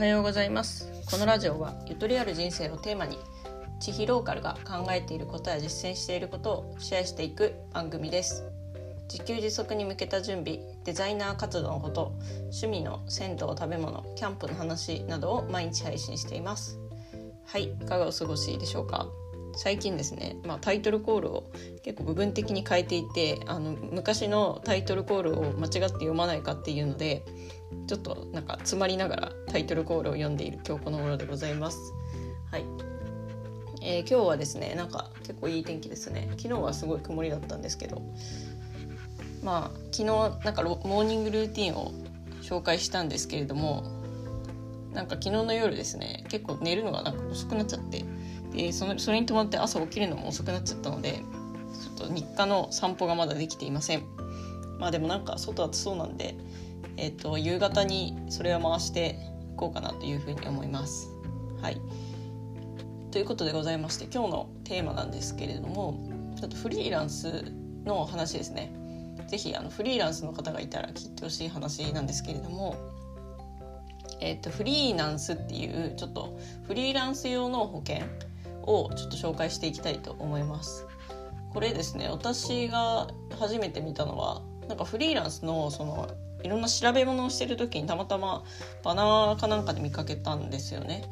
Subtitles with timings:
[0.00, 0.90] はようございます。
[1.10, 3.18] このラジオはゆとりある人生をテーマに
[3.80, 8.42] 地域ローカルが考えていることや実践していることをシェアしていく番組です。
[9.12, 12.14] 自給自足に向けた準備デザイナー活動のこと
[12.44, 16.78] 趣味の銭湯食べ物キャンプの話などを毎日配信しています。
[17.44, 19.06] はいいかがお過ごしでしょうか？
[19.56, 21.50] 最近ですね、まあ、タイトルコールを
[21.82, 27.24] 結構部分的に変えていてあの昔のタイトルコールを間違って読まないかっていうので
[27.86, 31.78] ちょっとなんか詰まりながらタイトルコールを読んでいる今日この頃でございます。
[32.50, 32.64] はい、
[33.82, 38.02] えー、今日はですねなんか結構いい天気ですね昨日はすごい曇りだったんですけど
[39.42, 41.92] まあ昨日なんかモーニングルーティンを
[42.42, 43.84] 紹介したんですけれども
[44.92, 48.04] なんか昨日の夜ですね結構寝るのがなんか遅くなっちゃって
[48.52, 51.22] でそのそれに伴って朝起きるのも遅くなっちゃったので
[51.98, 54.02] ちょっと日課の散歩がまだできていません
[54.78, 56.34] まあでもなんか外暑そうなんで
[57.02, 59.18] えーと、夕方にそれを回して
[59.54, 61.08] いこうかなというふうに思います。
[61.62, 61.80] はい、
[63.10, 67.44] ということでございまして今日のテーマなんですけれどもちょっとフリーランス
[67.84, 68.74] の話ですね。
[69.28, 72.76] 是非フリーランスの方がいたら聞いてほしい話なんですけれども、
[74.20, 78.04] えーと、フリーランスっていうちょっとフリーランス用の保険
[78.70, 80.86] をちょっと紹介していきたいと思います。
[81.52, 86.08] これですね私が初めて見たのはなんかフリーランスのその
[86.44, 88.44] いろんな調べ物をしてる時にたまたま
[88.84, 91.04] バナーかなんかで見かけたんですよね。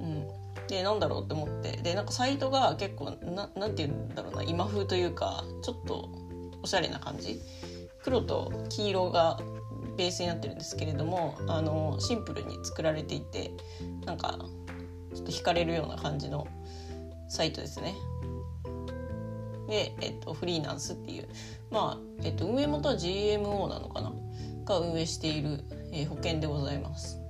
[0.00, 0.28] うん、
[0.66, 6.08] でなんだろうって思ってでなんかサイトが結構ななんて言うんだろうな今風というかちょっと
[6.62, 7.40] おしゃれな感じ
[8.02, 9.38] 黒と黄色が
[9.96, 13.52] ベースになってるんですけれどもあのシンプルに作られていて
[14.04, 14.38] なんか
[15.14, 16.46] ちょっと惹かれるような感じの
[17.34, 17.94] サイトですね。
[19.68, 21.28] で、えっと、フリーランスっていう
[21.70, 24.12] まあ、えっと、運営元は GMO なのかな？
[24.64, 27.20] が運営している、えー、保険でございます。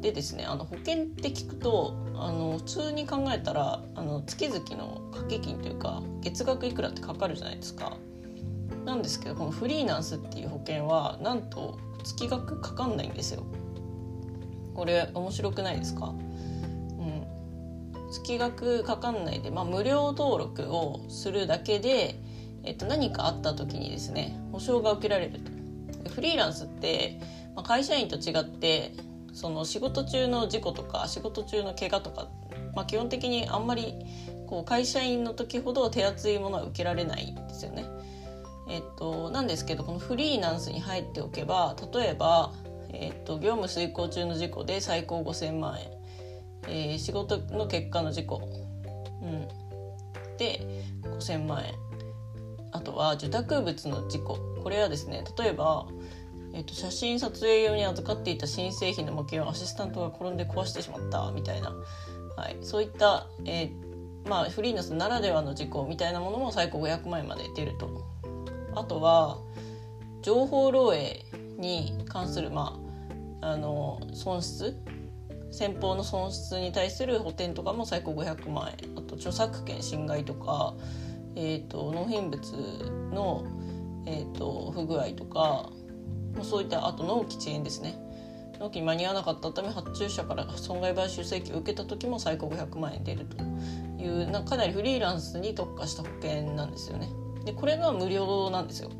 [0.00, 7.96] でですねあの保険って聞くとあの普通に考えたらあの月々の掛け金というか月額いくらってかかるじゃないですか。
[8.84, 13.42] なんですけどこのフリーランスっていう保険はなんと月額かかんないんですよ。
[14.74, 16.14] これ面白くないですか、
[18.10, 22.20] 月額かかんないで、まあ、無料登録をするだけで、
[22.64, 27.20] えっと、何かあった時にですね保証が受けられるとフリーランスって、
[27.54, 28.92] まあ、会社員と違って
[29.32, 32.28] その仕事中の事故とか仕事中の怪我とか、
[32.74, 33.94] まあ、基本的にあんまり
[34.46, 37.84] こう会社員の時ほど手厚いものは受けられないんですよね。
[38.70, 42.52] えっと、なんですけどこのフリーランスに入っておけば例えば、
[42.92, 45.97] えっと、業務遂行中の事故で最高5,000万円、
[46.66, 48.42] えー、仕事の結果の事故、
[49.22, 49.48] うん、
[50.36, 50.60] で
[51.02, 51.74] 5,000万円。
[52.70, 54.38] あとは受託物の事故。
[54.62, 55.86] これはですね例えば、
[56.52, 61.74] えーと、写真撮影用に預かっていた新製品の模型をアシスタントが転んで壊してしまったみたいな、
[62.36, 68.04] はい、そういった、えー、まあ、フリーナスならではの事故みたいなものも最高500万円まで出ると。
[68.74, 69.38] あとは
[70.22, 72.78] 情報漏洩に関する、ま
[73.40, 74.76] あ、あの損失
[75.50, 80.74] 先方の損失に対する補填とかも最高500万円あと著作権侵害とか
[81.40, 82.40] えーと、納品物
[83.12, 83.44] の、
[84.06, 85.70] えーと、不具合とか
[86.42, 87.96] そういったあと納期遅延ですね
[88.58, 93.36] 納期に間に合わなかったため発注者から損害賠償請求を受けた時も最高500万円出ると
[94.02, 97.08] いうなかなりフリーランスに特化した保険なんですよね。
[97.44, 98.90] でこれが無料なんですよ。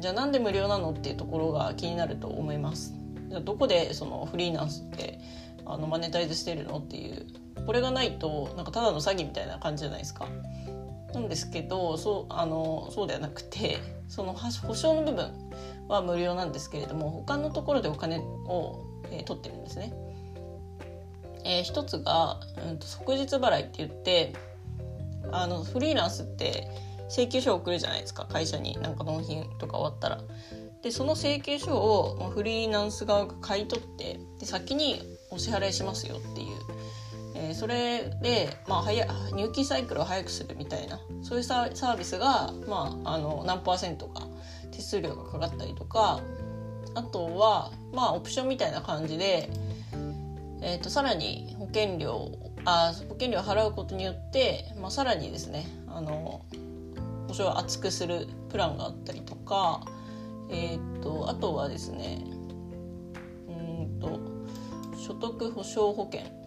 [0.00, 2.94] じゃあなんで無料なのっていうところが気になると思います。
[3.36, 5.18] ゃどこでそのフリーランスって
[5.66, 7.26] あのマネタイズしてるのっていう
[7.66, 10.28] これがないとなんかただの詐欺みたいな感じじゃないですか。
[11.14, 13.78] なんですけどそうあのそうではなくて
[14.08, 15.32] その保証の部分
[15.88, 19.92] は無料なんですけれども他のところでお金を、えー、取ってるんですね。
[21.44, 24.32] えー、一つが、うんと、即日払いって言って
[25.30, 26.68] あのフリーランスって
[27.08, 30.20] 請求書を送るじゃないですか会社になんか納品とか終わったら。
[30.84, 35.00] でその請求書をフリーランス側が買い取ってで先に
[35.30, 36.48] お支払いしますよっていう。
[37.36, 41.00] えー、それで、まあ、早入金サイクルを早くするみたいな。
[41.22, 44.28] そういうサービスが、まあ、あの何パーセントか
[44.70, 46.20] 手数料がかかったりとか
[46.94, 49.48] あとは、まあ、オプションみたいな感じで、
[50.60, 52.30] えーと、さらに保険料
[52.66, 56.44] あ保険料を払うことによって、まあ、さらにですねあの
[57.28, 59.84] 保証を厚くするプランがあったりとか、
[60.50, 62.24] えーと、あとはですね
[63.48, 64.20] うんと
[64.96, 66.44] 所得保証保険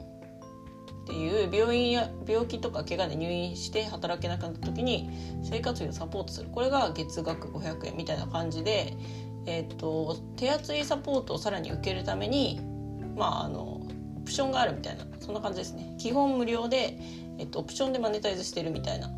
[1.07, 5.09] っていう病院や病気とか怪我で入院して働けなくなった時に
[5.41, 6.49] 生活費をサポートする。
[6.49, 8.93] これが月額500円みたいな感じで、
[9.45, 12.59] えーと、手厚いサポートをさらに受けるために、
[13.15, 13.81] まあ、あの
[14.17, 15.95] オプションがあるみたいなそんな感じですね。
[15.97, 16.97] 基本無料で、
[17.37, 19.09] えっと、オプションでマネタイズしてるみたいな、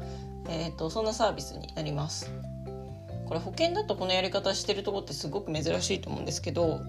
[0.47, 2.31] えっと、そんなサービスになります。
[3.29, 6.81] これ保険だとこのやり方してるとこってすごく珍しいと思うんですけど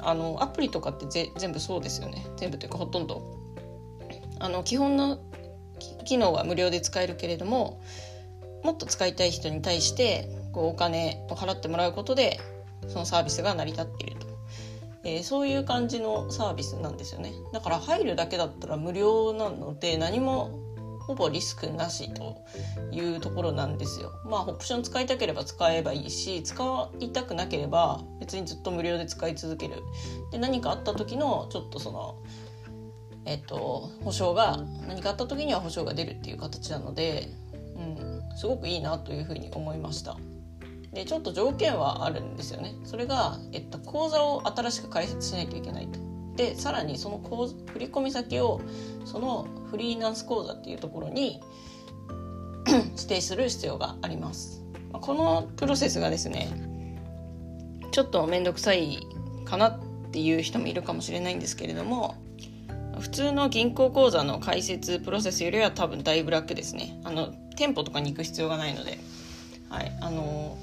[0.00, 2.24] あのアプリとかってぜ全部そうですよね。
[2.36, 3.22] 全部というかほとんど。
[4.38, 5.18] あの基本の
[6.04, 7.80] 機能は無料で使えるけれども
[8.62, 12.40] もっと使いたい人に対してこうお金を払ってもらうことで
[12.88, 14.26] そのサービスが成り立っていると、
[15.04, 17.32] えー、そういう感じのサービスなんですよね。
[17.52, 20.60] だから入るだけだったら無料なので何も
[21.12, 22.42] ほぼリスクなしと
[22.90, 24.12] いうところなんですよ。
[24.24, 29.82] まあオプション使いたければ使えばいいし使いたくなければ別にずっと無料で使い続ける。
[30.30, 32.16] で何かあった時のちょっとその
[33.26, 34.56] えっと保証が
[34.88, 37.28] 何かあった時には保証が出るっていう形なので、
[37.76, 40.16] うん、すごくいいなというふうに思いました。
[40.94, 42.74] でちょっと条件はあるんですよね。
[42.84, 45.98] それが、えっと、口座を新しく開設しないといけないと。
[46.36, 48.60] でさらにその振込先を
[49.04, 51.40] そのフリーランス口座っていうところに
[52.94, 54.62] 指定する必要があります。
[54.92, 56.50] このプロセスがですね
[57.90, 59.00] ちょっと面倒くさい
[59.46, 59.80] かなっ
[60.12, 62.14] ていう人もいるかもしれないんですけれども
[63.00, 67.00] 普通の銀行口座の開設プロセスよりは多分だいぶ楽ですね。
[67.02, 68.98] あの店舗とかに行く必要がないので。
[69.70, 69.92] はい。
[70.02, 70.58] あの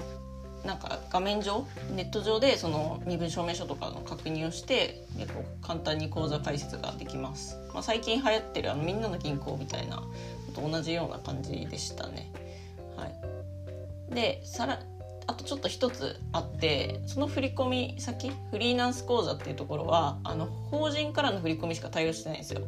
[0.66, 1.66] なんか画面上
[1.96, 10.04] ネット上でその身分証明書とかの確認をして結構簡単に口座開設ができます、まあ、最近流行ってるあのみんなの銀行みたいな
[10.60, 12.32] と同じような感じでしたね。
[12.96, 14.14] はい。
[14.14, 14.80] でさら
[15.40, 22.62] とちょっと一つあってその振込先フリーランス口座っていうところはあの法人からの振り込みしか対応してないんですよ。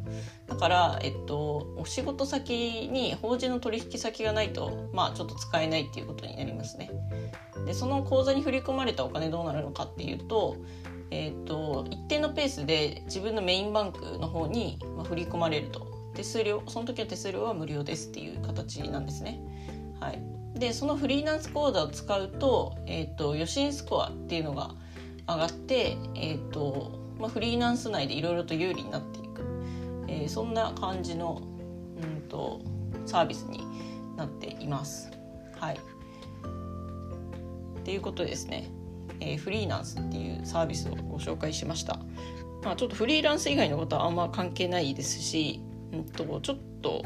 [0.48, 6.90] だから、えっと、お仕事先に法人の取引先がないとまあちょっと使えないっていうことになりますね。
[7.66, 10.56] でその口座に振り込まれたお金どうなるのかっていうと,、
[11.10, 15.92] えっと一定のペースで自分のメインバンクの方に、まあ、振り込まれると。
[16.14, 19.40] 手数料その時の手数料は無料ですっていう形なんですね。
[19.98, 20.41] はい。
[20.62, 24.76] でそのフリーランス口座を使うと,、えーと、予診スコアっていうのが
[25.28, 29.42] 上がって、えーとまあ、フリーランス内でいろいろと有利になっていく、
[30.06, 31.42] えー、そんな感じの、
[32.00, 32.60] うんと、
[33.06, 33.66] サービスに
[34.16, 35.10] なっています。
[35.58, 35.78] はい、っ
[37.82, 38.70] ていうことですね、
[39.18, 41.98] えー、フリーランスっていうサービスをご紹介しました。
[42.62, 45.60] まあ、ちょっとフリーランス以外のことはあんま関係ないですし、
[45.92, 47.04] うんと、とちょっと、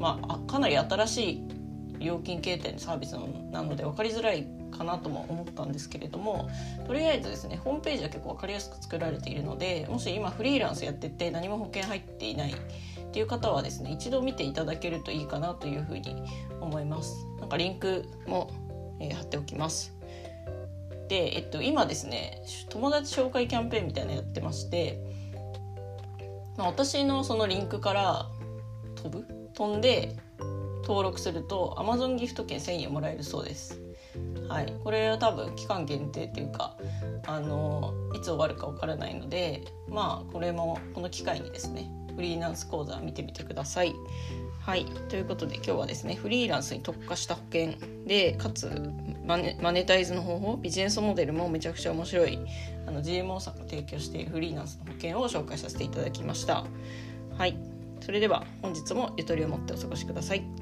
[0.00, 1.57] まあ、かなり新しい
[1.98, 3.16] 料金形態のサービス
[3.50, 4.46] なので分かりづらい
[4.76, 6.48] かなとも思ったんですけれども
[6.86, 12.54] とりあえずですねホームページは結構分かりやすく作られているのでもし今フリーランスやってて何も保険入っていないっ
[13.10, 16.22] ていう方はですね一度見ていただけるといいかなというふうに
[16.60, 17.26] 思います。
[17.40, 18.50] なんかリンクも、
[19.00, 19.94] えー、貼っておきます。
[21.08, 25.00] で、えっと、今ですね友達紹介キャンペーンみたいなのやってまして、
[26.58, 28.26] まあ、私のそのリンクから
[28.96, 29.26] 飛ぶ？
[29.54, 30.14] 飛んで
[30.88, 33.78] 登録すると Amazon ギフト券1000円もらえるそうです。
[34.48, 36.78] はい、これは多分期間限定っていうか
[37.26, 43.94] あのいつ終わるかわからないのでまあこれもこの機会にですねフリーランス講座見てみてください。
[44.60, 47.74] はいということで今日はですねフリーランスに特化した保険
[48.06, 48.70] でかつ
[49.26, 52.38] マネマネタイズの方法ビジネスモデルもめちゃくちゃ面白い
[52.86, 56.64] あの GMO さんが提供しているフリーランスの保険を紹介させていただきました。
[57.36, 57.58] はい
[58.00, 60.57] それでは本日もゆとりを持ってお過ごしください。